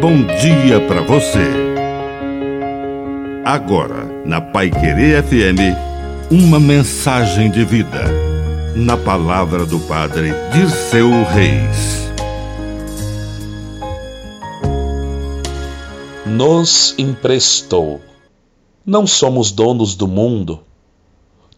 [0.00, 1.46] bom dia para você.
[3.44, 5.76] Agora, na Pai Querer FM,
[6.30, 8.04] uma mensagem de vida.
[8.74, 12.08] Na palavra do Padre Dirceu Reis.
[16.24, 18.00] Nos emprestou.
[18.86, 20.60] Não somos donos do mundo.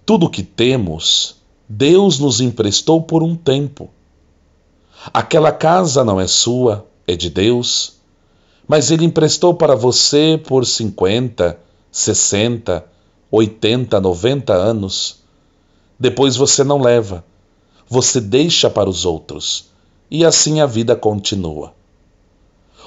[0.05, 1.37] Tudo que temos,
[1.69, 3.89] Deus nos emprestou por um tempo.
[5.15, 8.02] Aquela casa não é sua, é de Deus,
[8.73, 11.59] mas Ele emprestou para você por 50,
[11.91, 12.83] 60,
[13.31, 15.19] 80, 90 anos.
[16.01, 17.23] Depois você não leva,
[17.87, 19.67] você deixa para os outros,
[20.11, 21.75] e assim a vida continua.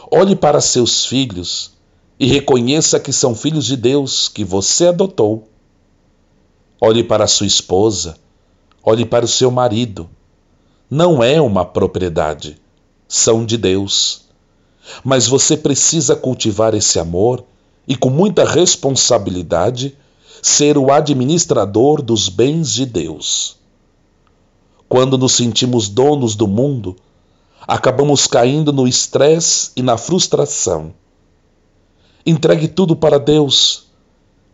[0.09, 1.73] Olhe para seus filhos
[2.19, 5.47] e reconheça que são filhos de Deus que você adotou.
[6.81, 8.17] Olhe para sua esposa,
[8.83, 10.09] olhe para o seu marido.
[10.89, 12.57] Não é uma propriedade,
[13.07, 14.24] são de Deus.
[15.03, 17.43] Mas você precisa cultivar esse amor
[17.87, 19.95] e, com muita responsabilidade,
[20.41, 23.57] ser o administrador dos bens de Deus.
[24.87, 26.95] Quando nos sentimos donos do mundo,
[27.67, 30.93] acabamos caindo no estresse e na frustração.
[32.25, 33.87] Entregue tudo para Deus,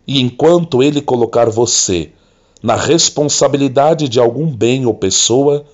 [0.07, 2.11] e enquanto Ele colocar você
[2.61, 5.65] na responsabilidade de algum bem ou pessoa,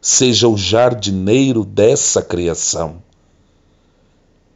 [0.00, 3.02] seja o jardineiro dessa criação.